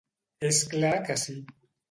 És 0.49 0.61
clar 0.71 0.95
que 1.11 1.19
sí. 1.27 1.37